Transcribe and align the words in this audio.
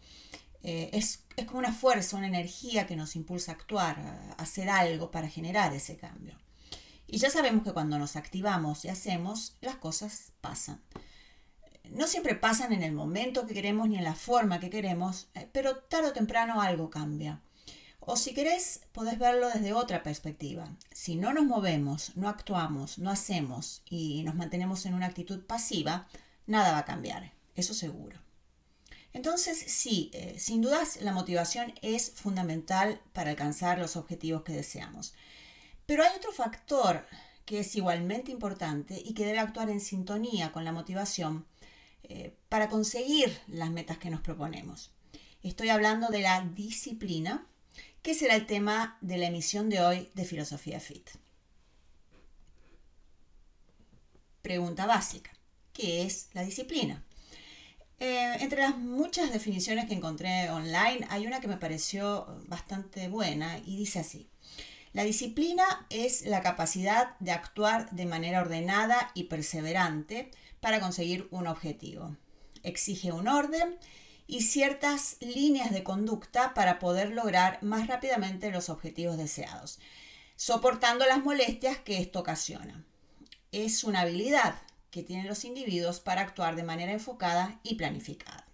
Eh, 0.63 0.89
es, 0.93 1.23
es, 1.35 1.45
como 1.45 1.59
una 1.59 1.73
fuerza, 1.73 2.17
una 2.17 2.27
energía 2.27 2.85
que 2.85 2.95
nos 2.95 3.15
impulsa 3.15 3.51
a 3.51 3.55
actuar, 3.55 3.99
a 3.99 4.33
hacer 4.33 4.69
algo 4.69 5.09
para 5.11 5.29
generar 5.29 5.73
ese 5.73 5.97
cambio. 5.97 6.37
Y 7.07 7.17
ya 7.17 7.29
sabemos 7.29 7.63
que 7.63 7.73
cuando 7.73 7.99
nos 7.99 8.15
activamos 8.15 8.85
y 8.85 8.89
hacemos, 8.89 9.57
las 9.61 9.75
cosas 9.75 10.31
pasan. 10.39 10.81
No 11.89 12.07
siempre 12.07 12.35
pasan 12.35 12.71
en 12.71 12.83
el 12.83 12.93
momento 12.93 13.45
que 13.45 13.53
queremos 13.53 13.89
ni 13.89 13.97
en 13.97 14.05
la 14.05 14.15
forma 14.15 14.59
que 14.59 14.69
queremos, 14.69 15.27
eh, 15.33 15.49
pero 15.51 15.77
tarde 15.77 16.09
o 16.09 16.13
temprano 16.13 16.61
algo 16.61 16.89
cambia. 16.89 17.41
O 18.03 18.15
si 18.15 18.33
querés, 18.33 18.81
podés 18.93 19.19
verlo 19.19 19.47
desde 19.49 19.73
otra 19.73 20.01
perspectiva. 20.01 20.67
Si 20.91 21.15
no 21.15 21.33
nos 21.33 21.45
movemos, 21.45 22.17
no 22.17 22.29
actuamos, 22.29 22.97
no 22.97 23.11
hacemos 23.11 23.83
y 23.85 24.23
nos 24.23 24.33
mantenemos 24.33 24.87
en 24.87 24.95
una 24.95 25.05
actitud 25.05 25.45
pasiva, 25.45 26.07
nada 26.47 26.71
va 26.71 26.79
a 26.79 26.85
cambiar, 26.85 27.31
eso 27.55 27.75
seguro. 27.75 28.17
Entonces, 29.13 29.59
sí, 29.67 30.09
eh, 30.13 30.35
sin 30.39 30.63
dudas 30.63 30.97
la 31.01 31.11
motivación 31.11 31.75
es 31.83 32.09
fundamental 32.09 32.99
para 33.13 33.29
alcanzar 33.29 33.77
los 33.77 33.95
objetivos 33.95 34.41
que 34.41 34.53
deseamos. 34.53 35.13
Pero 35.85 36.03
hay 36.03 36.09
otro 36.17 36.31
factor 36.31 37.05
que 37.45 37.59
es 37.59 37.75
igualmente 37.75 38.31
importante 38.31 38.99
y 38.99 39.13
que 39.13 39.27
debe 39.27 39.39
actuar 39.39 39.69
en 39.69 39.79
sintonía 39.79 40.51
con 40.51 40.65
la 40.65 40.71
motivación 40.71 41.45
eh, 42.01 42.35
para 42.49 42.67
conseguir 42.67 43.37
las 43.47 43.69
metas 43.69 43.99
que 43.99 44.09
nos 44.09 44.21
proponemos. 44.21 44.91
Estoy 45.43 45.69
hablando 45.69 46.07
de 46.07 46.21
la 46.21 46.41
disciplina 46.41 47.45
que 48.01 48.15
será 48.15 48.35
el 48.35 48.47
tema 48.47 48.97
de 49.01 49.17
la 49.17 49.27
emisión 49.27 49.69
de 49.69 49.81
hoy 49.81 50.09
de 50.15 50.25
Filosofía 50.25 50.79
Fit. 50.79 51.09
Pregunta 54.41 54.87
básica. 54.87 55.31
¿Qué 55.71 56.03
es 56.03 56.29
la 56.33 56.43
disciplina? 56.43 57.03
Eh, 57.99 58.37
entre 58.39 58.61
las 58.61 58.75
muchas 58.75 59.31
definiciones 59.31 59.85
que 59.85 59.93
encontré 59.93 60.49
online, 60.49 61.05
hay 61.09 61.27
una 61.27 61.39
que 61.39 61.47
me 61.47 61.57
pareció 61.57 62.25
bastante 62.47 63.07
buena 63.07 63.59
y 63.59 63.77
dice 63.77 63.99
así. 63.99 64.27
La 64.93 65.03
disciplina 65.03 65.85
es 65.91 66.25
la 66.25 66.41
capacidad 66.41 67.17
de 67.19 67.31
actuar 67.31 67.91
de 67.91 68.07
manera 68.07 68.41
ordenada 68.41 69.11
y 69.13 69.25
perseverante 69.25 70.31
para 70.59 70.79
conseguir 70.79 71.27
un 71.29 71.45
objetivo. 71.45 72.17
Exige 72.63 73.11
un 73.11 73.27
orden 73.27 73.77
y 74.31 74.43
ciertas 74.43 75.17
líneas 75.19 75.71
de 75.71 75.83
conducta 75.83 76.53
para 76.53 76.79
poder 76.79 77.11
lograr 77.11 77.61
más 77.61 77.87
rápidamente 77.87 78.49
los 78.49 78.69
objetivos 78.69 79.17
deseados, 79.17 79.77
soportando 80.37 81.05
las 81.05 81.21
molestias 81.21 81.79
que 81.79 81.99
esto 81.99 82.21
ocasiona. 82.21 82.81
Es 83.51 83.83
una 83.83 84.01
habilidad 84.01 84.55
que 84.89 85.03
tienen 85.03 85.27
los 85.27 85.43
individuos 85.43 85.99
para 85.99 86.21
actuar 86.21 86.55
de 86.55 86.63
manera 86.63 86.93
enfocada 86.93 87.59
y 87.61 87.75
planificada. 87.75 88.47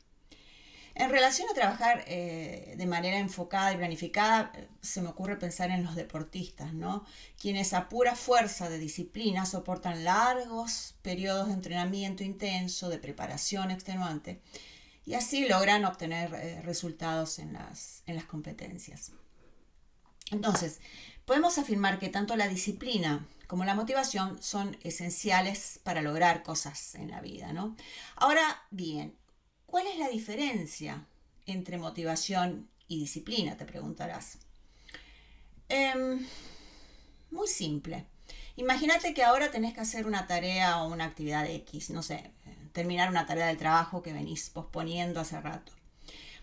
En 0.95 1.11
relación 1.11 1.47
a 1.47 1.53
trabajar 1.53 2.03
eh, 2.07 2.73
de 2.75 2.85
manera 2.87 3.19
enfocada 3.19 3.71
y 3.71 3.77
planificada, 3.77 4.51
se 4.81 5.03
me 5.03 5.09
ocurre 5.09 5.35
pensar 5.35 5.69
en 5.69 5.83
los 5.83 5.95
deportistas, 5.95 6.73
¿no? 6.73 7.05
Quienes 7.39 7.73
a 7.73 7.87
pura 7.87 8.15
fuerza 8.15 8.67
de 8.67 8.79
disciplina 8.79 9.45
soportan 9.45 10.03
largos 10.03 10.95
periodos 11.03 11.49
de 11.49 11.53
entrenamiento 11.53 12.23
intenso, 12.23 12.89
de 12.89 12.97
preparación 12.97 13.69
extenuante, 13.69 14.41
y 15.07 15.13
así 15.13 15.47
logran 15.47 15.85
obtener 15.85 16.33
eh, 16.33 16.61
resultados 16.63 17.39
en 17.39 17.53
las, 17.53 18.03
en 18.07 18.17
las 18.17 18.25
competencias. 18.25 19.13
Entonces, 20.31 20.81
podemos 21.23 21.57
afirmar 21.57 21.97
que 21.97 22.09
tanto 22.09 22.35
la 22.35 22.49
disciplina 22.49 23.25
como 23.47 23.63
la 23.63 23.73
motivación 23.73 24.43
son 24.43 24.77
esenciales 24.83 25.79
para 25.83 26.01
lograr 26.01 26.43
cosas 26.43 26.93
en 26.95 27.09
la 27.09 27.21
vida, 27.21 27.53
¿no? 27.53 27.77
Ahora 28.17 28.43
bien, 28.69 29.15
¿cuál 29.65 29.87
es 29.87 29.97
la 29.97 30.09
diferencia 30.09 31.07
entre 31.45 31.77
motivación 31.77 32.69
y 32.89 32.99
disciplina? 32.99 33.55
Te 33.55 33.63
preguntarás. 33.63 34.39
Em, 35.69 36.27
muy 37.31 37.47
simple. 37.47 38.05
Imagínate 38.57 39.13
que 39.13 39.23
ahora 39.23 39.51
tenés 39.51 39.73
que 39.73 39.79
hacer 39.79 40.05
una 40.05 40.27
tarea 40.27 40.83
o 40.83 40.91
una 40.91 41.05
actividad 41.05 41.49
X, 41.49 41.91
no 41.91 42.03
sé, 42.03 42.33
terminar 42.71 43.09
una 43.09 43.25
tarea 43.25 43.47
del 43.47 43.57
trabajo 43.57 44.01
que 44.01 44.13
venís 44.13 44.49
posponiendo 44.49 45.19
hace 45.19 45.39
rato. 45.39 45.73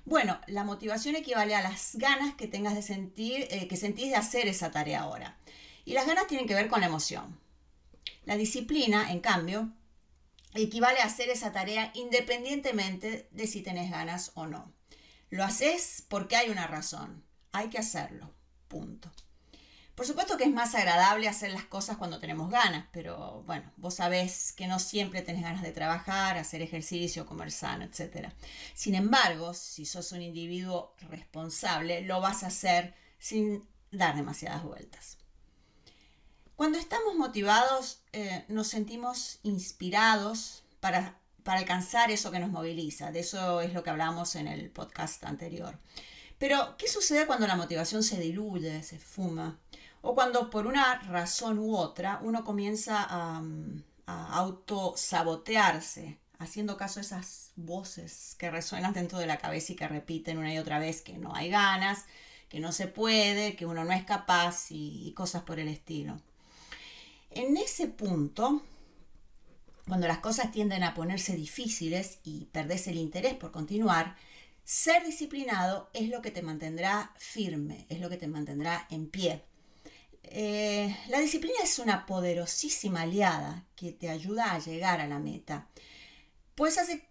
Bueno, 0.04 0.38
la 0.46 0.64
motivación 0.64 1.16
equivale 1.16 1.54
a 1.54 1.62
las 1.62 1.96
ganas 1.96 2.34
que 2.34 2.46
tengas 2.46 2.74
de 2.74 2.82
sentir, 2.82 3.46
eh, 3.50 3.68
que 3.68 3.76
sentís 3.76 4.10
de 4.10 4.16
hacer 4.16 4.46
esa 4.48 4.70
tarea 4.70 5.00
ahora. 5.00 5.38
Y 5.84 5.94
las 5.94 6.06
ganas 6.06 6.26
tienen 6.26 6.46
que 6.46 6.54
ver 6.54 6.68
con 6.68 6.80
la 6.80 6.86
emoción. 6.86 7.38
La 8.24 8.36
disciplina, 8.36 9.10
en 9.12 9.20
cambio, 9.20 9.72
equivale 10.54 11.00
a 11.00 11.06
hacer 11.06 11.30
esa 11.30 11.52
tarea 11.52 11.90
independientemente 11.94 13.28
de 13.30 13.46
si 13.46 13.62
tenés 13.62 13.90
ganas 13.90 14.32
o 14.34 14.46
no. 14.46 14.72
Lo 15.30 15.42
haces 15.42 16.04
porque 16.08 16.36
hay 16.36 16.50
una 16.50 16.66
razón. 16.66 17.24
Hay 17.52 17.68
que 17.68 17.78
hacerlo. 17.78 18.32
Punto. 18.68 19.10
Por 19.94 20.06
supuesto 20.06 20.36
que 20.36 20.44
es 20.44 20.52
más 20.52 20.74
agradable 20.74 21.28
hacer 21.28 21.52
las 21.52 21.64
cosas 21.64 21.96
cuando 21.96 22.18
tenemos 22.18 22.50
ganas, 22.50 22.86
pero 22.90 23.44
bueno, 23.46 23.70
vos 23.76 23.94
sabés 23.94 24.52
que 24.52 24.66
no 24.66 24.80
siempre 24.80 25.22
tenés 25.22 25.42
ganas 25.42 25.62
de 25.62 25.70
trabajar, 25.70 26.36
hacer 26.36 26.62
ejercicio, 26.62 27.26
comer 27.26 27.52
sano, 27.52 27.84
etc. 27.84 28.30
Sin 28.74 28.96
embargo, 28.96 29.54
si 29.54 29.86
sos 29.86 30.10
un 30.10 30.22
individuo 30.22 30.94
responsable, 31.10 32.02
lo 32.02 32.20
vas 32.20 32.42
a 32.42 32.48
hacer 32.48 32.94
sin 33.20 33.64
dar 33.92 34.16
demasiadas 34.16 34.64
vueltas. 34.64 35.18
Cuando 36.56 36.78
estamos 36.78 37.14
motivados, 37.14 38.02
eh, 38.12 38.44
nos 38.48 38.66
sentimos 38.66 39.38
inspirados 39.44 40.64
para, 40.80 41.18
para 41.44 41.60
alcanzar 41.60 42.10
eso 42.10 42.32
que 42.32 42.40
nos 42.40 42.50
moviliza. 42.50 43.12
De 43.12 43.20
eso 43.20 43.60
es 43.60 43.72
lo 43.72 43.84
que 43.84 43.90
hablamos 43.90 44.34
en 44.34 44.48
el 44.48 44.70
podcast 44.70 45.22
anterior. 45.24 45.78
Pero, 46.38 46.76
¿qué 46.76 46.88
sucede 46.88 47.26
cuando 47.26 47.46
la 47.46 47.56
motivación 47.56 48.02
se 48.02 48.20
diluye, 48.20 48.82
se 48.82 48.98
fuma? 48.98 49.58
O 50.06 50.14
cuando 50.14 50.50
por 50.50 50.66
una 50.66 50.98
razón 51.08 51.58
u 51.58 51.74
otra 51.74 52.20
uno 52.22 52.44
comienza 52.44 53.02
a, 53.08 53.42
a 54.06 54.36
autosabotearse, 54.36 56.18
haciendo 56.38 56.76
caso 56.76 57.00
a 57.00 57.02
esas 57.02 57.52
voces 57.56 58.36
que 58.38 58.50
resuenan 58.50 58.92
dentro 58.92 59.18
de 59.18 59.26
la 59.26 59.38
cabeza 59.38 59.72
y 59.72 59.76
que 59.76 59.88
repiten 59.88 60.36
una 60.36 60.52
y 60.52 60.58
otra 60.58 60.78
vez 60.78 61.00
que 61.00 61.16
no 61.16 61.34
hay 61.34 61.48
ganas, 61.48 62.04
que 62.50 62.60
no 62.60 62.70
se 62.70 62.86
puede, 62.86 63.56
que 63.56 63.64
uno 63.64 63.82
no 63.82 63.92
es 63.92 64.04
capaz 64.04 64.70
y, 64.70 65.08
y 65.08 65.14
cosas 65.14 65.42
por 65.42 65.58
el 65.58 65.68
estilo. 65.68 66.20
En 67.30 67.56
ese 67.56 67.86
punto, 67.86 68.62
cuando 69.88 70.06
las 70.06 70.18
cosas 70.18 70.52
tienden 70.52 70.82
a 70.82 70.92
ponerse 70.92 71.34
difíciles 71.34 72.18
y 72.24 72.44
perdés 72.52 72.88
el 72.88 72.98
interés 72.98 73.32
por 73.32 73.52
continuar, 73.52 74.16
ser 74.64 75.02
disciplinado 75.02 75.88
es 75.94 76.10
lo 76.10 76.20
que 76.20 76.30
te 76.30 76.42
mantendrá 76.42 77.14
firme, 77.16 77.86
es 77.88 78.00
lo 78.00 78.10
que 78.10 78.18
te 78.18 78.28
mantendrá 78.28 78.86
en 78.90 79.08
pie. 79.08 79.44
Eh, 80.30 80.96
la 81.08 81.20
disciplina 81.20 81.56
es 81.62 81.78
una 81.78 82.06
poderosísima 82.06 83.02
aliada 83.02 83.64
que 83.76 83.92
te 83.92 84.08
ayuda 84.08 84.52
a 84.52 84.58
llegar 84.58 85.00
a 85.00 85.06
la 85.06 85.18
meta, 85.18 85.68
pues 86.54 86.78
hace 86.78 87.08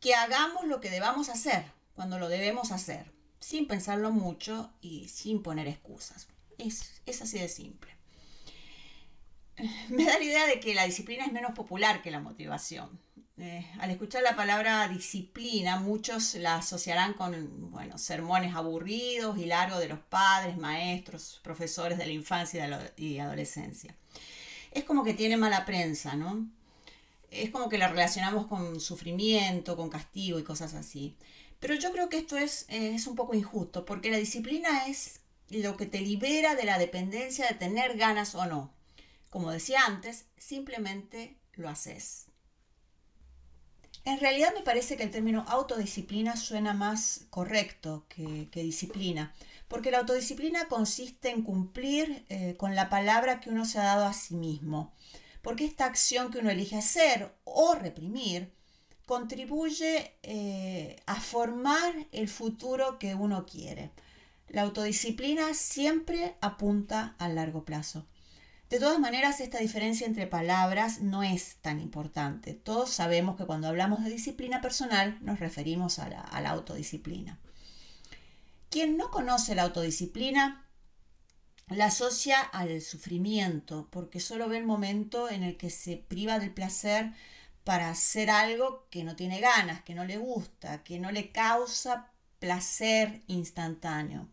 que 0.00 0.14
hagamos 0.14 0.64
lo 0.64 0.80
que 0.80 0.90
debamos 0.90 1.28
hacer 1.28 1.64
cuando 1.94 2.18
lo 2.18 2.28
debemos 2.28 2.72
hacer, 2.72 3.12
sin 3.38 3.66
pensarlo 3.66 4.10
mucho 4.10 4.72
y 4.80 5.08
sin 5.08 5.42
poner 5.42 5.68
excusas. 5.68 6.28
Es, 6.58 7.02
es 7.06 7.22
así 7.22 7.38
de 7.38 7.48
simple. 7.48 7.90
Me 9.88 10.04
da 10.04 10.18
la 10.18 10.24
idea 10.24 10.46
de 10.46 10.60
que 10.60 10.74
la 10.74 10.84
disciplina 10.84 11.24
es 11.24 11.32
menos 11.32 11.52
popular 11.52 12.02
que 12.02 12.10
la 12.10 12.20
motivación. 12.20 13.00
Eh, 13.42 13.66
al 13.78 13.90
escuchar 13.90 14.22
la 14.22 14.36
palabra 14.36 14.86
disciplina, 14.88 15.80
muchos 15.80 16.34
la 16.34 16.56
asociarán 16.56 17.14
con 17.14 17.70
bueno, 17.70 17.96
sermones 17.96 18.54
aburridos 18.54 19.38
y 19.38 19.46
largos 19.46 19.80
de 19.80 19.88
los 19.88 19.98
padres, 19.98 20.58
maestros, 20.58 21.40
profesores 21.42 21.96
de 21.96 22.04
la 22.04 22.12
infancia 22.12 22.92
y 22.98 23.18
adolescencia. 23.18 23.96
Es 24.72 24.84
como 24.84 25.04
que 25.04 25.14
tiene 25.14 25.38
mala 25.38 25.64
prensa, 25.64 26.16
¿no? 26.16 26.50
Es 27.30 27.48
como 27.48 27.70
que 27.70 27.78
la 27.78 27.88
relacionamos 27.88 28.46
con 28.46 28.78
sufrimiento, 28.78 29.74
con 29.74 29.88
castigo 29.88 30.38
y 30.38 30.44
cosas 30.44 30.74
así. 30.74 31.16
Pero 31.60 31.74
yo 31.76 31.92
creo 31.92 32.10
que 32.10 32.18
esto 32.18 32.36
es, 32.36 32.66
eh, 32.68 32.94
es 32.94 33.06
un 33.06 33.16
poco 33.16 33.34
injusto, 33.34 33.86
porque 33.86 34.10
la 34.10 34.18
disciplina 34.18 34.86
es 34.86 35.20
lo 35.48 35.78
que 35.78 35.86
te 35.86 36.00
libera 36.02 36.56
de 36.56 36.64
la 36.64 36.78
dependencia 36.78 37.46
de 37.48 37.54
tener 37.54 37.96
ganas 37.96 38.34
o 38.34 38.44
no. 38.44 38.70
Como 39.30 39.50
decía 39.50 39.80
antes, 39.86 40.26
simplemente 40.36 41.38
lo 41.54 41.70
haces. 41.70 42.29
En 44.04 44.18
realidad 44.18 44.54
me 44.54 44.62
parece 44.62 44.96
que 44.96 45.02
el 45.02 45.10
término 45.10 45.44
autodisciplina 45.46 46.36
suena 46.36 46.72
más 46.72 47.26
correcto 47.28 48.06
que, 48.08 48.48
disciplina, 48.54 49.34
porque 49.68 49.90
la 49.90 49.98
autodisciplina 49.98 50.68
consiste 50.68 51.30
en 51.30 51.42
cumplir 51.42 52.24
eh, 52.28 52.56
con 52.56 52.74
la 52.74 52.88
palabra 52.88 53.40
que 53.40 53.50
uno 53.50 53.66
se 53.66 53.78
ha 53.78 53.84
dado 53.84 54.06
a 54.06 54.14
sí 54.14 54.34
mismo, 54.34 54.94
porque 55.42 55.66
esta 55.66 55.84
acción 55.84 56.30
que 56.30 56.38
uno 56.38 56.50
elige 56.50 56.76
hacer 56.76 57.34
o 57.44 57.74
reprimir 57.74 58.52
contribuye 59.04 60.14
eh, 60.22 60.96
a 61.06 61.20
formar 61.20 61.92
el 62.12 62.28
futuro 62.28 62.98
que 62.98 63.14
uno 63.14 63.44
quiere. 63.44 63.90
La 64.48 64.62
autodisciplina 64.62 65.52
siempre 65.52 66.36
apunta 66.40 67.16
a 67.18 67.28
largo 67.28 67.64
plazo. 67.64 68.06
De 68.70 68.78
todas 68.78 69.00
maneras, 69.00 69.40
esta 69.40 69.58
diferencia 69.58 70.06
entre 70.06 70.28
palabras 70.28 71.00
no 71.00 71.24
es 71.24 71.56
tan 71.56 71.80
importante. 71.80 72.54
Todos 72.54 72.90
sabemos 72.90 73.36
que 73.36 73.44
cuando 73.44 73.66
hablamos 73.66 74.04
de 74.04 74.10
disciplina 74.10 74.60
personal 74.60 75.18
nos 75.22 75.40
referimos 75.40 75.98
a 75.98 76.08
la, 76.08 76.50
autodisciplina. 76.50 77.40
Quien 78.70 78.96
no 78.96 79.10
conoce 79.10 79.56
la 79.56 79.62
autodisciplina 79.62 80.68
la 81.66 81.86
asocia 81.86 82.40
al 82.40 82.80
sufrimiento, 82.80 83.88
porque 83.90 84.20
solo 84.20 84.48
ve 84.48 84.58
el 84.58 84.66
momento 84.66 85.28
en 85.28 85.42
el 85.42 85.56
que 85.56 85.70
se 85.70 85.96
priva 85.96 86.38
del 86.38 86.54
placer 86.54 87.12
para 87.64 87.90
hacer 87.90 88.30
algo 88.30 88.86
que 88.88 89.02
no 89.02 89.16
tiene 89.16 89.40
ganas, 89.40 89.82
que 89.82 89.96
no 89.96 90.04
le 90.04 90.16
gusta, 90.16 90.84
que 90.84 91.00
no 91.00 91.10
le 91.10 91.32
causa 91.32 92.12
placer 92.38 93.22
instantáneo 93.26 94.28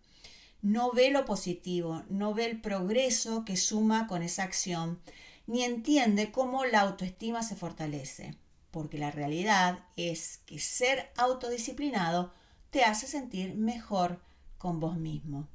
no 0.68 0.92
ve 0.92 1.12
lo 1.12 1.24
positivo, 1.24 2.04
no 2.10 2.34
ve 2.34 2.46
el 2.46 2.60
progreso 2.60 3.46
que 3.46 3.56
suma 3.56 4.06
con 4.06 4.22
esa 4.22 4.44
acción, 4.44 5.00
ni 5.46 5.64
entiende 5.64 6.30
cómo 6.30 6.66
la 6.66 6.82
autoestima 6.82 7.42
se 7.42 7.56
fortalece, 7.56 8.36
porque 8.70 8.98
la 8.98 9.10
realidad 9.10 9.86
es 9.96 10.40
que 10.46 10.60
ser 10.60 11.10
autodisciplinado 11.16 12.34
te 12.70 12.84
hace 12.84 13.08
sentir 13.08 13.56
mejor 13.56 14.20
con 14.58 14.82
vos 14.82 14.98
mismo. 14.98 15.48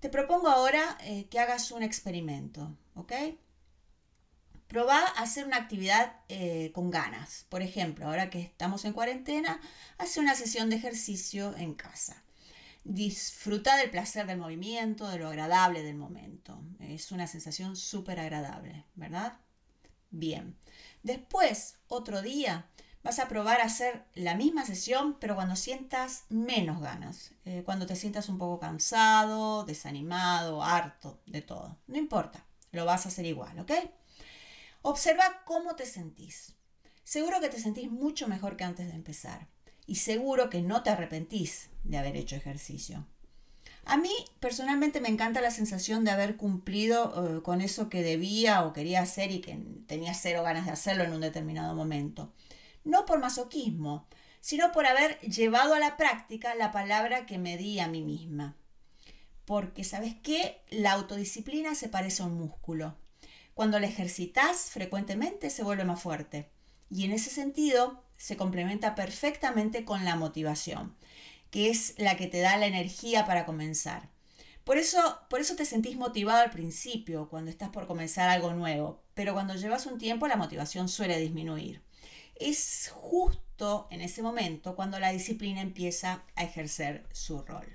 Te 0.00 0.08
propongo 0.08 0.48
ahora 0.48 0.96
eh, 1.02 1.26
que 1.28 1.38
hagas 1.38 1.70
un 1.70 1.82
experimento, 1.82 2.74
¿ok? 2.94 3.12
Probá 4.68 5.00
a 5.00 5.22
hacer 5.22 5.44
una 5.44 5.58
actividad 5.58 6.16
eh, 6.30 6.72
con 6.72 6.90
ganas. 6.90 7.44
Por 7.50 7.60
ejemplo, 7.60 8.06
ahora 8.06 8.30
que 8.30 8.40
estamos 8.40 8.86
en 8.86 8.94
cuarentena, 8.94 9.60
hace 9.98 10.18
una 10.20 10.34
sesión 10.34 10.70
de 10.70 10.76
ejercicio 10.76 11.54
en 11.58 11.74
casa. 11.74 12.23
Disfruta 12.84 13.76
del 13.78 13.90
placer 13.90 14.26
del 14.26 14.38
movimiento, 14.38 15.08
de 15.08 15.18
lo 15.18 15.28
agradable 15.28 15.82
del 15.82 15.96
momento. 15.96 16.62
Es 16.78 17.12
una 17.12 17.26
sensación 17.26 17.76
súper 17.76 18.20
agradable, 18.20 18.84
¿verdad? 18.94 19.38
Bien. 20.10 20.54
Después, 21.02 21.78
otro 21.88 22.20
día, 22.20 22.68
vas 23.02 23.18
a 23.18 23.28
probar 23.28 23.62
a 23.62 23.64
hacer 23.64 24.04
la 24.14 24.34
misma 24.34 24.66
sesión, 24.66 25.18
pero 25.18 25.34
cuando 25.34 25.56
sientas 25.56 26.24
menos 26.28 26.80
ganas, 26.82 27.32
eh, 27.46 27.62
cuando 27.64 27.86
te 27.86 27.96
sientas 27.96 28.28
un 28.28 28.36
poco 28.36 28.60
cansado, 28.60 29.64
desanimado, 29.64 30.62
harto 30.62 31.22
de 31.24 31.40
todo. 31.40 31.78
No 31.86 31.96
importa, 31.96 32.44
lo 32.70 32.84
vas 32.84 33.06
a 33.06 33.08
hacer 33.08 33.24
igual, 33.24 33.58
¿ok? 33.60 33.72
Observa 34.82 35.42
cómo 35.46 35.74
te 35.74 35.86
sentís. 35.86 36.54
Seguro 37.02 37.40
que 37.40 37.48
te 37.48 37.60
sentís 37.60 37.90
mucho 37.90 38.28
mejor 38.28 38.56
que 38.58 38.64
antes 38.64 38.88
de 38.88 38.94
empezar 38.94 39.48
y 39.86 39.96
seguro 39.96 40.50
que 40.50 40.62
no 40.62 40.82
te 40.82 40.90
arrepentís 40.90 41.70
de 41.84 41.98
haber 41.98 42.16
hecho 42.16 42.36
ejercicio. 42.36 43.06
A 43.86 43.98
mí 43.98 44.12
personalmente 44.40 45.00
me 45.00 45.08
encanta 45.08 45.42
la 45.42 45.50
sensación 45.50 46.04
de 46.04 46.10
haber 46.10 46.36
cumplido 46.36 47.38
eh, 47.38 47.42
con 47.42 47.60
eso 47.60 47.90
que 47.90 48.02
debía 48.02 48.64
o 48.64 48.72
quería 48.72 49.02
hacer 49.02 49.30
y 49.30 49.40
que 49.40 49.58
tenía 49.86 50.14
cero 50.14 50.42
ganas 50.42 50.64
de 50.64 50.72
hacerlo 50.72 51.04
en 51.04 51.12
un 51.12 51.20
determinado 51.20 51.74
momento. 51.74 52.32
No 52.84 53.04
por 53.04 53.20
masoquismo, 53.20 54.06
sino 54.40 54.72
por 54.72 54.86
haber 54.86 55.20
llevado 55.20 55.74
a 55.74 55.78
la 55.78 55.96
práctica 55.96 56.54
la 56.54 56.72
palabra 56.72 57.26
que 57.26 57.38
me 57.38 57.56
di 57.56 57.78
a 57.80 57.88
mí 57.88 58.02
misma. 58.02 58.56
Porque, 59.44 59.84
¿sabes 59.84 60.14
qué? 60.22 60.62
La 60.70 60.92
autodisciplina 60.92 61.74
se 61.74 61.88
parece 61.88 62.22
a 62.22 62.26
un 62.26 62.38
músculo. 62.38 62.96
Cuando 63.52 63.78
la 63.78 63.86
ejercitas 63.86 64.70
frecuentemente 64.70 65.50
se 65.50 65.62
vuelve 65.62 65.84
más 65.84 66.00
fuerte. 66.00 66.50
Y 66.90 67.04
en 67.04 67.12
ese 67.12 67.30
sentido 67.30 68.02
se 68.24 68.36
complementa 68.38 68.94
perfectamente 68.94 69.84
con 69.84 70.04
la 70.04 70.16
motivación 70.16 70.96
que 71.54 71.70
es 71.70 71.94
la 71.98 72.16
que 72.16 72.26
te 72.26 72.40
da 72.40 72.56
la 72.56 72.66
energía 72.66 73.26
para 73.26 73.46
comenzar. 73.46 74.08
Por 74.64 74.76
eso, 74.76 75.20
por 75.30 75.38
eso 75.38 75.54
te 75.54 75.64
sentís 75.64 75.96
motivado 75.96 76.42
al 76.42 76.50
principio, 76.50 77.28
cuando 77.28 77.48
estás 77.48 77.68
por 77.68 77.86
comenzar 77.86 78.28
algo 78.28 78.52
nuevo, 78.54 79.04
pero 79.14 79.34
cuando 79.34 79.54
llevas 79.54 79.86
un 79.86 79.96
tiempo 79.96 80.26
la 80.26 80.34
motivación 80.34 80.88
suele 80.88 81.16
disminuir. 81.16 81.80
Es 82.34 82.90
justo 82.92 83.86
en 83.92 84.00
ese 84.00 84.20
momento 84.20 84.74
cuando 84.74 84.98
la 84.98 85.12
disciplina 85.12 85.60
empieza 85.60 86.24
a 86.34 86.42
ejercer 86.42 87.06
su 87.12 87.42
rol. 87.42 87.66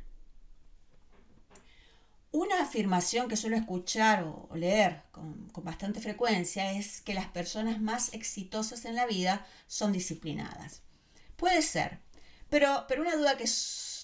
Una 2.31 2.61
afirmación 2.61 3.27
que 3.27 3.35
suelo 3.35 3.55
escuchar 3.57 4.23
o 4.23 4.55
leer 4.55 5.01
con, 5.11 5.51
bastante 5.63 5.99
frecuencia 5.99 6.71
es 6.73 7.01
que 7.01 7.15
las 7.15 7.27
personas 7.27 7.81
más 7.81 8.13
exitosas 8.13 8.85
en 8.85 8.95
la 8.95 9.07
vida 9.07 9.47
son 9.65 9.91
disciplinadas. 9.91 10.83
Puede 11.37 11.63
ser, 11.63 11.99
pero, 12.49 12.85
pero 12.87 13.01
una 13.01 13.15
duda 13.15 13.35
que, 13.35 13.45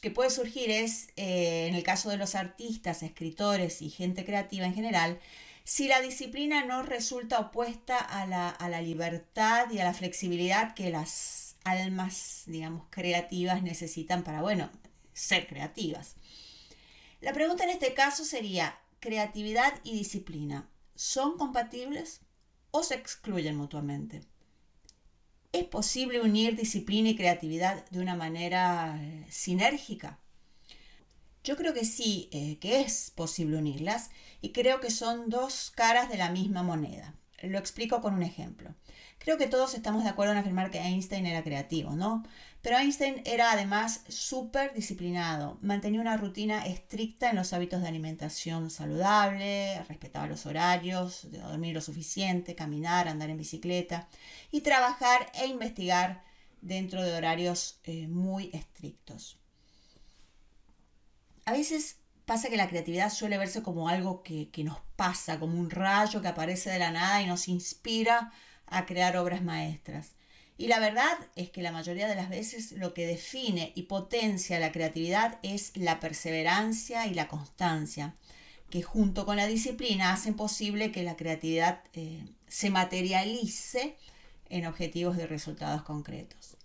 que 0.02 0.10
puede 0.10 0.32
surgir 0.32 0.72
es, 0.72 1.10
eh, 1.18 1.68
en 1.68 1.76
el 1.76 1.84
caso 1.84 2.10
de 2.10 2.18
los 2.18 2.34
artistas, 2.34 3.04
escritores 3.04 3.84
y 3.84 3.92
gente 3.92 4.26
creativa 4.26 4.66
en 4.66 4.74
general, 4.74 5.20
si 5.64 5.88
la 5.88 6.02
disciplina 6.02 6.66
no 6.66 6.82
resulta 6.82 7.40
opuesta 7.40 7.98
a 7.98 8.26
la, 8.26 8.50
a 8.50 8.70
la 8.70 8.82
libertad 8.82 9.70
y 9.72 9.80
a 9.80 9.84
la 9.84 9.94
flexibilidad 9.94 10.74
que 10.74 10.90
las 10.90 11.58
almas, 11.64 12.44
digamos, 12.48 12.86
creativas 12.90 13.62
necesitan 13.62 14.24
para, 14.24 14.42
bueno, 14.42 14.72
ser 15.14 15.48
creativas. 15.48 16.16
La 17.26 17.34
pregunta 17.34 17.64
en 17.64 17.72
este 17.72 17.96
caso 17.96 18.24
sería, 18.24 18.78
¿creatividad 19.00 19.74
y 19.84 19.94
disciplina 19.94 20.70
son 20.94 21.40
compatibles 21.40 22.22
o 22.70 22.84
se 22.84 22.94
excluyen 22.94 23.56
mutuamente? 23.56 24.22
¿Es 25.52 25.64
posible 25.64 26.22
unir 26.22 26.56
disciplina 26.56 27.10
y 27.10 27.16
creatividad 27.16 27.84
de 27.90 28.00
una 28.00 28.16
manera 28.16 29.00
eh, 29.02 29.26
sinérgica? 29.32 30.20
Yo 31.44 31.58
creo 31.58 31.74
que 31.74 31.84
sí, 31.84 32.30
eh, 32.32 32.60
que 32.60 32.82
es 32.82 33.10
posible 33.10 33.58
unirlas 33.58 34.12
y 34.42 34.52
creo 34.52 34.80
que 34.80 34.92
son 34.92 35.28
dos 35.28 35.72
caras 35.76 36.10
de 36.10 36.18
la 36.18 36.30
misma 36.30 36.62
moneda. 36.62 37.16
Lo 37.48 37.58
explico 37.58 38.02
con 38.02 38.14
un 38.14 38.24
ejemplo. 38.24 38.74
Creo 39.18 39.38
que 39.38 39.48
todos 39.48 39.74
estamos 39.74 40.04
de 40.04 40.10
acuerdo 40.10 40.34
en 40.34 40.40
afirmar 40.40 40.72
que 40.72 40.80
Einstein 40.80 41.26
era 41.26 41.44
creativo, 41.44 41.96
¿no? 41.96 42.24
Pero 42.62 42.78
Einstein 42.78 43.22
era 43.26 43.52
además 43.52 44.02
súper 44.08 44.74
disciplinado, 44.74 45.60
mantenía 45.62 46.02
una 46.02 46.18
rutina 46.18 46.66
estricta 46.66 47.30
en 47.30 47.36
los 47.36 47.54
hábitos 47.54 47.82
de 47.82 47.88
alimentación 47.88 48.70
saludable, 48.72 49.84
respetaba 49.88 50.28
los 50.28 50.46
horarios, 50.46 51.32
de 51.32 51.38
dormir 51.38 51.76
lo 51.76 51.82
suficiente, 51.82 52.56
caminar, 52.56 53.08
andar 53.08 53.30
en 53.30 53.38
bicicleta 53.38 54.08
y 54.52 54.62
trabajar 54.62 55.32
e 55.36 55.46
investigar 55.46 56.24
dentro 56.62 57.04
de 57.04 57.16
horarios 57.16 57.80
eh, 57.84 58.08
muy 58.08 58.50
estrictos. 58.54 59.38
A 61.46 61.52
veces 61.52 61.98
pasa 62.26 62.50
que 62.50 62.58
la 62.58 62.70
creatividad 62.70 63.12
suele 63.12 63.38
verse 63.38 63.64
como 63.64 63.90
algo 63.90 64.24
que, 64.24 64.50
que, 64.50 64.64
nos 64.64 64.80
pasa, 64.96 65.40
como 65.40 65.60
un 65.60 65.70
rayo 65.70 66.22
que 66.22 66.28
aparece 66.28 66.70
de 66.70 66.80
la 66.80 66.92
nada 66.92 67.22
y 67.22 67.28
nos 67.28 67.48
inspira 67.48 68.32
a 68.68 68.86
crear 68.86 69.18
obras 69.18 69.44
maestras. 69.44 70.16
Y 70.58 70.68
la 70.68 70.80
verdad 70.80 71.18
es 71.36 71.50
que 71.50 71.62
la 71.62 71.72
mayoría 71.72 72.08
de 72.08 72.16
las 72.16 72.30
veces 72.30 72.72
lo 72.72 72.94
que 72.94 73.06
define 73.06 73.74
y 73.76 73.84
potencia 73.84 74.60
la 74.60 74.72
creatividad 74.72 75.38
es 75.44 75.76
la 75.76 76.00
perseverancia 76.00 77.08
y 77.08 77.14
la 77.14 77.28
constancia, 77.28 78.16
que 78.70 78.82
junto 78.82 79.26
con 79.26 79.36
la 79.36 79.48
disciplina 79.48 80.14
hacen 80.14 80.36
posible 80.36 80.92
que 80.92 81.04
la 81.04 81.18
creatividad 81.18 81.84
eh, 81.94 82.26
se 82.48 82.70
materialice 82.70 83.98
en 84.50 84.66
objetivos 84.66 85.18
de 85.18 85.28
resultados 85.28 85.84
concretos. 85.84 86.58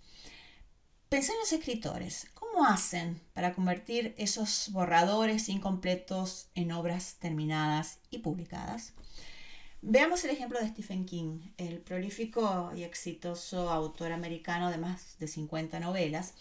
Pensé 1.09 1.33
en 1.33 1.39
los 1.39 1.51
escritores. 1.51 2.27
¿Cómo 2.53 2.65
hacen 2.65 3.21
para 3.33 3.53
convertir 3.53 4.13
esos 4.17 4.69
borradores 4.71 5.47
incompletos 5.47 6.49
en 6.53 6.73
obras 6.73 7.15
terminadas 7.19 7.99
y 8.09 8.19
publicadas? 8.19 8.93
Veamos 9.81 10.25
el 10.25 10.31
ejemplo 10.31 10.59
de 10.59 10.67
Stephen 10.67 11.05
King, 11.05 11.39
el 11.57 11.79
prolífico 11.79 12.71
y 12.75 12.83
exitoso 12.83 13.69
autor 13.69 14.11
americano 14.11 14.69
de 14.69 14.77
más 14.77 15.17
de 15.19 15.27
50 15.27 15.79
novelas. 15.79 16.33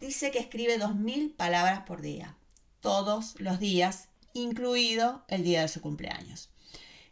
Dice 0.00 0.30
que 0.30 0.38
escribe 0.38 0.78
2.000 0.78 1.34
palabras 1.34 1.80
por 1.80 2.00
día, 2.00 2.36
todos 2.80 3.34
los 3.40 3.58
días, 3.58 4.08
incluido 4.34 5.24
el 5.26 5.42
día 5.42 5.62
de 5.62 5.68
su 5.68 5.80
cumpleaños. 5.80 6.48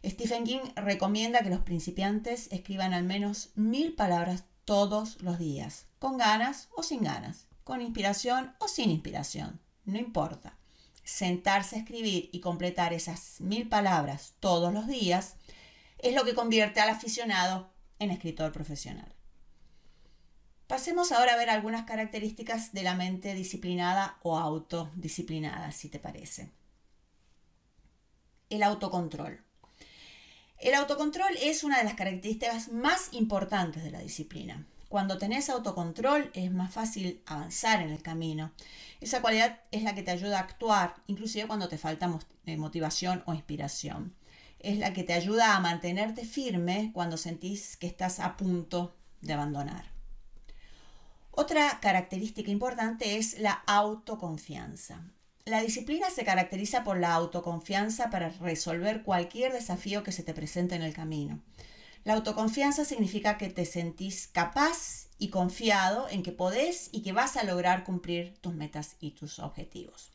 Stephen 0.03 0.45
King 0.45 0.61
recomienda 0.77 1.41
que 1.41 1.49
los 1.49 1.61
principiantes 1.61 2.47
escriban 2.51 2.93
al 2.93 3.03
menos 3.03 3.49
1.000 3.57 3.95
palabras 3.95 4.45
todos 4.63 5.21
los 5.21 5.39
días, 5.39 5.87
con 5.99 6.17
ganas 6.17 6.69
o 6.75 6.83
sin 6.83 7.03
ganas, 7.03 7.47
con 7.65 7.81
inspiración 7.81 8.55
o 8.59 8.69
sin 8.69 8.91
inspiración, 8.91 9.59
no 9.83 9.97
importa. 9.97 10.55
Sentarse 11.03 11.75
a 11.75 11.79
escribir 11.79 12.29
y 12.31 12.39
completar 12.39 12.93
esas 12.93 13.41
mil 13.41 13.67
palabras 13.67 14.35
todos 14.39 14.71
los 14.71 14.87
días 14.87 15.35
es 15.97 16.13
lo 16.13 16.23
que 16.23 16.35
convierte 16.35 16.79
al 16.79 16.89
aficionado 16.89 17.73
en 17.99 18.11
escritor 18.11 18.51
profesional. 18.51 19.11
Pasemos 20.67 21.11
ahora 21.11 21.33
a 21.33 21.37
ver 21.37 21.49
algunas 21.49 21.85
características 21.85 22.71
de 22.71 22.83
la 22.83 22.95
mente 22.95 23.33
disciplinada 23.33 24.19
o 24.21 24.37
autodisciplinada, 24.37 25.71
si 25.71 25.89
te 25.89 25.99
parece. 25.99 26.51
El 28.49 28.61
autocontrol. 28.61 29.43
El 30.59 30.75
autocontrol 30.75 31.35
es 31.41 31.63
una 31.63 31.79
de 31.79 31.83
las 31.83 31.95
características 31.95 32.69
más 32.71 33.09
importantes 33.11 33.83
de 33.83 33.91
la 33.91 33.99
disciplina. 33.99 34.67
Cuando 34.95 35.17
tenés 35.17 35.49
autocontrol 35.49 36.31
es 36.33 36.49
más 36.53 36.71
fácil 36.71 37.21
avanzar 37.25 37.81
en 37.81 37.89
el 37.89 38.01
camino. 38.01 38.53
Esa 39.01 39.19
cualidad 39.21 39.59
es 39.71 39.83
la 39.83 39.93
que 39.93 40.03
te 40.03 40.11
ayuda 40.11 40.37
a 40.37 40.43
actuar, 40.43 40.93
inclusive 41.07 41.47
cuando 41.47 41.67
te 41.67 41.77
falta 41.77 42.09
eh, 42.45 42.55
motivación 42.55 43.21
o 43.25 43.33
inspiración. 43.33 44.15
Es 44.59 44.77
la 44.77 44.93
que 44.93 45.03
te 45.03 45.11
ayuda 45.11 45.53
a 45.53 45.59
mantenerte 45.59 46.23
firme 46.23 46.91
cuando 46.93 47.17
sentís 47.17 47.75
que 47.75 47.87
estás 47.87 48.21
a 48.21 48.37
punto 48.37 48.95
de 49.19 49.33
abandonar. 49.33 49.91
Otra 51.31 51.81
característica 51.81 52.49
importante 52.49 53.17
es 53.17 53.37
la 53.37 53.51
autoconfianza. 53.67 55.01
La 55.43 55.59
disciplina 55.59 56.09
se 56.09 56.23
caracteriza 56.23 56.85
por 56.85 56.97
la 56.97 57.13
autoconfianza 57.15 58.09
para 58.09 58.29
resolver 58.29 59.03
cualquier 59.03 59.51
desafío 59.51 60.03
que 60.03 60.13
se 60.13 60.23
te 60.23 60.33
presente 60.33 60.75
en 60.75 60.83
el 60.83 60.93
camino. 60.93 61.41
La 62.05 62.13
autoconfianza 62.13 62.85
significa 62.85 63.37
que 63.37 63.49
te 63.49 63.65
sentís 63.65 64.27
capaz 64.27 65.07
y 65.17 65.29
confiado 65.29 66.07
en 66.07 66.21
que 66.21 66.31
podés 66.31 66.89
y 66.91 67.01
que 67.01 67.13
vas 67.13 67.35
a 67.35 67.43
lograr 67.43 67.83
cumplir 67.83 68.37
tus 68.41 68.53
metas 68.53 68.95
y 68.99 69.11
tus 69.11 69.39
objetivos. 69.39 70.11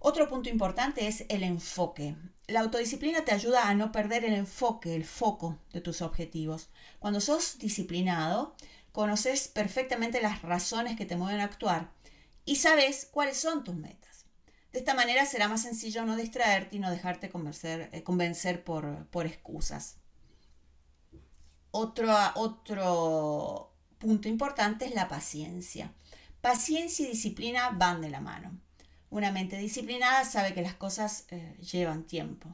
Otro 0.00 0.28
punto 0.28 0.48
importante 0.48 1.06
es 1.06 1.24
el 1.28 1.44
enfoque. 1.44 2.16
La 2.48 2.60
autodisciplina 2.60 3.24
te 3.24 3.32
ayuda 3.32 3.68
a 3.68 3.74
no 3.74 3.92
perder 3.92 4.24
el 4.24 4.34
enfoque, 4.34 4.96
el 4.96 5.04
foco 5.04 5.56
de 5.72 5.80
tus 5.80 6.02
objetivos. 6.02 6.68
Cuando 6.98 7.20
sos 7.20 7.58
disciplinado, 7.58 8.56
conoces 8.90 9.46
perfectamente 9.46 10.20
las 10.20 10.42
razones 10.42 10.96
que 10.96 11.06
te 11.06 11.16
mueven 11.16 11.40
a 11.40 11.44
actuar 11.44 11.92
y 12.44 12.56
sabes 12.56 13.08
cuáles 13.10 13.36
son 13.36 13.62
tus 13.62 13.76
metas. 13.76 14.24
De 14.72 14.80
esta 14.80 14.94
manera 14.94 15.26
será 15.26 15.46
más 15.46 15.62
sencillo 15.62 16.04
no 16.04 16.16
distraerte 16.16 16.74
y 16.74 16.80
no 16.80 16.90
dejarte 16.90 17.30
convencer, 17.30 17.88
eh, 17.92 18.58
por, 18.64 19.06
por, 19.06 19.26
excusas. 19.26 19.98
Otro, 21.78 22.16
otro 22.36 23.70
punto 23.98 24.28
importante 24.28 24.86
es 24.86 24.94
la 24.94 25.08
paciencia. 25.08 25.92
Paciencia 26.40 27.04
y 27.04 27.10
disciplina 27.10 27.68
van 27.68 28.00
de 28.00 28.08
la 28.08 28.22
mano. 28.22 28.58
Una 29.10 29.30
mente 29.30 29.58
disciplinada 29.58 30.24
sabe 30.24 30.54
que 30.54 30.62
las 30.62 30.72
cosas 30.72 31.26
eh, 31.28 31.54
llevan 31.60 32.04
tiempo. 32.04 32.48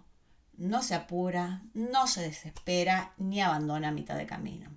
No 0.56 0.82
se 0.82 0.96
apura, 0.96 1.62
no 1.72 2.08
se 2.08 2.22
desespera 2.22 3.14
ni 3.16 3.40
abandona 3.40 3.88
a 3.88 3.92
mitad 3.92 4.16
de 4.16 4.26
camino. 4.26 4.76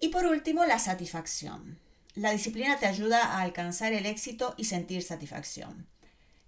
Y 0.00 0.08
por 0.08 0.24
último, 0.24 0.64
la 0.64 0.78
satisfacción. 0.78 1.78
La 2.14 2.30
disciplina 2.30 2.78
te 2.78 2.86
ayuda 2.86 3.22
a 3.22 3.42
alcanzar 3.42 3.92
el 3.92 4.06
éxito 4.06 4.54
y 4.56 4.64
sentir 4.64 5.02
satisfacción. 5.02 5.86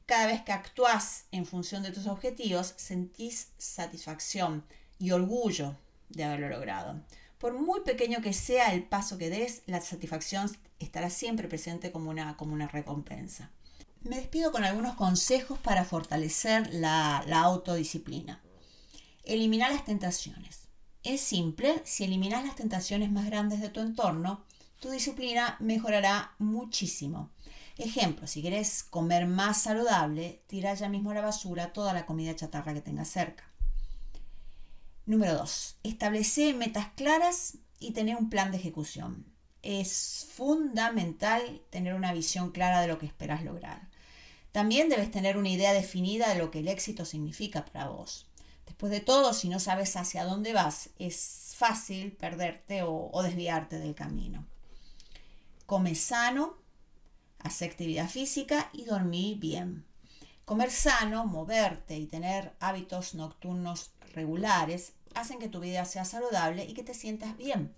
Cada 0.06 0.28
vez 0.28 0.40
que 0.40 0.52
actúas 0.52 1.26
en 1.30 1.44
función 1.44 1.82
de 1.82 1.92
tus 1.92 2.06
objetivos, 2.06 2.72
sentís 2.78 3.48
satisfacción 3.58 4.64
y 4.98 5.10
orgullo 5.10 5.76
de 6.12 6.24
haberlo 6.24 6.48
logrado. 6.48 7.00
Por 7.38 7.54
muy 7.54 7.80
pequeño 7.80 8.20
que 8.20 8.32
sea 8.32 8.72
el 8.72 8.84
paso 8.84 9.18
que 9.18 9.30
des, 9.30 9.62
la 9.66 9.80
satisfacción 9.80 10.50
estará 10.78 11.10
siempre 11.10 11.48
presente 11.48 11.90
como 11.90 12.10
una, 12.10 12.36
como 12.36 12.52
una 12.52 12.68
recompensa. 12.68 13.50
Me 14.02 14.16
despido 14.16 14.52
con 14.52 14.64
algunos 14.64 14.94
consejos 14.94 15.58
para 15.58 15.84
fortalecer 15.84 16.72
la, 16.72 17.24
la 17.26 17.40
autodisciplina. 17.40 18.42
Eliminar 19.24 19.72
las 19.72 19.84
tentaciones. 19.84 20.68
Es 21.04 21.20
simple, 21.20 21.82
si 21.84 22.04
eliminas 22.04 22.44
las 22.44 22.56
tentaciones 22.56 23.10
más 23.10 23.26
grandes 23.26 23.60
de 23.60 23.70
tu 23.70 23.80
entorno, 23.80 24.44
tu 24.80 24.90
disciplina 24.90 25.56
mejorará 25.60 26.34
muchísimo. 26.38 27.30
Ejemplo, 27.78 28.26
si 28.26 28.42
quieres 28.42 28.82
comer 28.82 29.26
más 29.26 29.62
saludable, 29.62 30.42
tira 30.46 30.74
ya 30.74 30.88
mismo 30.88 31.10
a 31.10 31.14
la 31.14 31.22
basura 31.22 31.72
toda 31.72 31.92
la 31.92 32.06
comida 32.06 32.36
chatarra 32.36 32.74
que 32.74 32.80
tengas 32.80 33.08
cerca. 33.08 33.44
Número 35.04 35.34
2. 35.34 35.76
Establece 35.82 36.54
metas 36.54 36.88
claras 36.94 37.58
y 37.80 37.90
tener 37.90 38.16
un 38.16 38.30
plan 38.30 38.52
de 38.52 38.58
ejecución. 38.58 39.26
Es 39.62 40.28
fundamental 40.32 41.60
tener 41.70 41.94
una 41.94 42.12
visión 42.12 42.52
clara 42.52 42.80
de 42.80 42.86
lo 42.86 42.98
que 42.98 43.06
esperas 43.06 43.42
lograr. 43.42 43.88
También 44.52 44.88
debes 44.88 45.10
tener 45.10 45.36
una 45.36 45.48
idea 45.48 45.72
definida 45.72 46.28
de 46.28 46.38
lo 46.38 46.50
que 46.50 46.60
el 46.60 46.68
éxito 46.68 47.04
significa 47.04 47.64
para 47.64 47.88
vos. 47.88 48.28
Después 48.66 48.92
de 48.92 49.00
todo, 49.00 49.32
si 49.34 49.48
no 49.48 49.58
sabes 49.58 49.96
hacia 49.96 50.24
dónde 50.24 50.52
vas, 50.52 50.90
es 50.98 51.54
fácil 51.56 52.12
perderte 52.12 52.82
o, 52.84 53.22
desviarte 53.22 53.78
del 53.78 53.94
camino. 53.94 54.46
Come 55.66 55.94
sano, 55.94 56.58
hace 57.40 57.64
actividad 57.64 58.08
física 58.08 58.70
y 58.72 58.84
dormí 58.84 59.36
bien. 59.40 59.84
Comer 60.52 60.70
sano, 60.70 61.24
moverte 61.24 61.96
y 61.96 62.04
tener 62.04 62.52
hábitos 62.60 63.14
nocturnos 63.14 63.92
regulares 64.12 64.92
hacen 65.14 65.38
que 65.38 65.48
tu 65.48 65.60
vida 65.60 65.86
sea 65.86 66.04
saludable 66.04 66.66
y 66.66 66.74
que 66.74 66.82
te 66.82 66.92
sientas 66.92 67.38
bien. 67.38 67.74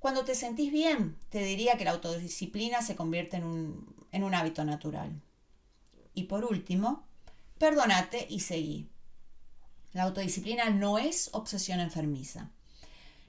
Cuando 0.00 0.24
te 0.24 0.34
sentís 0.34 0.72
bien, 0.72 1.16
te 1.28 1.44
diría 1.44 1.78
que 1.78 1.84
la 1.84 1.92
autodisciplina 1.92 2.82
se 2.82 2.96
convierte 2.96 3.36
en 3.36 3.44
un, 3.44 3.96
en 4.10 4.24
un 4.24 4.34
hábito 4.34 4.64
natural. 4.64 5.22
Y 6.14 6.24
por 6.24 6.44
último, 6.44 7.04
perdonate 7.58 8.26
y 8.28 8.40
seguí. 8.40 8.88
La 9.92 10.02
autodisciplina 10.02 10.70
no 10.70 10.98
es 10.98 11.30
obsesión 11.32 11.78
enfermiza. 11.78 12.50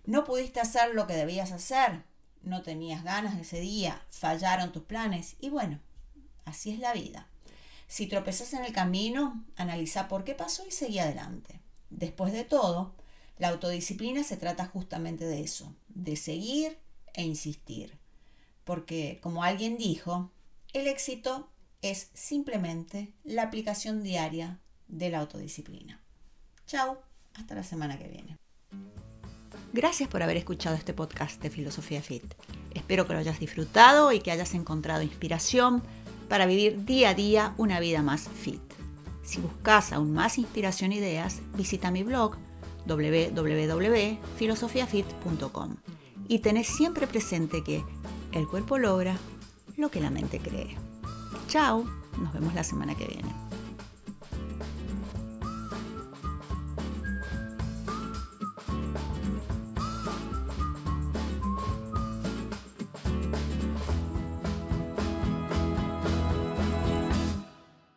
No 0.07 0.24
pudiste 0.24 0.60
hacer 0.60 0.95
lo 0.95 1.05
que 1.05 1.13
debías 1.13 1.51
hacer, 1.51 2.01
no 2.41 2.63
tenías 2.63 3.03
ganas 3.03 3.39
ese 3.39 3.60
día, 3.60 4.01
fallaron 4.10 4.72
tus 4.72 4.86
planes 4.86 5.36
y 5.39 5.50
bueno, 5.50 5.79
así 6.45 6.72
es 6.72 6.79
la 6.79 6.93
vida. 6.93 7.27
Si 7.87 8.07
tropezas 8.07 8.53
en 8.53 8.65
el 8.65 8.73
camino, 8.73 9.43
analiza 9.55 10.07
por 10.07 10.23
qué 10.23 10.33
pasó 10.33 10.65
y 10.67 10.71
seguí 10.71 10.99
adelante. 10.99 11.61
Después 11.89 12.33
de 12.33 12.43
todo, 12.43 12.93
la 13.37 13.49
autodisciplina 13.49 14.23
se 14.23 14.37
trata 14.37 14.65
justamente 14.65 15.25
de 15.25 15.41
eso, 15.41 15.73
de 15.89 16.15
seguir 16.15 16.77
e 17.13 17.23
insistir. 17.23 17.97
Porque, 18.63 19.19
como 19.21 19.43
alguien 19.43 19.77
dijo, 19.77 20.31
el 20.73 20.87
éxito 20.87 21.49
es 21.81 22.09
simplemente 22.13 23.13
la 23.23 23.43
aplicación 23.43 24.03
diaria 24.03 24.59
de 24.87 25.09
la 25.09 25.19
autodisciplina. 25.19 26.01
Chao, 26.65 27.01
hasta 27.33 27.55
la 27.55 27.63
semana 27.63 27.99
que 27.99 28.07
viene. 28.07 28.37
Gracias 29.71 30.09
por 30.09 30.23
haber 30.23 30.37
escuchado 30.37 30.75
este 30.75 30.93
podcast 30.93 31.41
de 31.41 31.49
Filosofía 31.49 32.01
Fit. 32.01 32.33
Espero 32.73 33.05
que 33.05 33.13
lo 33.13 33.19
hayas 33.19 33.39
disfrutado 33.39 34.11
y 34.11 34.19
que 34.19 34.31
hayas 34.31 34.53
encontrado 34.53 35.01
inspiración 35.01 35.83
para 36.27 36.46
vivir 36.46 36.84
día 36.86 37.10
a 37.10 37.13
día 37.13 37.53
una 37.58 37.79
vida 37.79 38.01
más 38.01 38.27
fit. 38.29 38.62
Si 39.24 39.39
buscas 39.39 39.94
aún 39.94 40.13
más 40.13 40.38
inspiración 40.38 40.91
e 40.91 40.98
ideas, 40.98 41.39
visita 41.55 41.91
mi 41.91 42.03
blog 42.03 42.36
www.filosofiafit.com 42.86 45.75
y 46.27 46.39
tenés 46.39 46.67
siempre 46.67 47.08
presente 47.08 47.63
que 47.63 47.84
el 48.32 48.48
cuerpo 48.48 48.77
logra 48.77 49.17
lo 49.77 49.89
que 49.89 50.00
la 50.00 50.12
mente 50.12 50.39
cree. 50.39 50.77
Chao, 51.48 51.84
nos 52.20 52.34
vemos 52.34 52.53
la 52.53 52.63
semana 52.63 52.96
que 52.96 53.05
viene. 53.05 53.44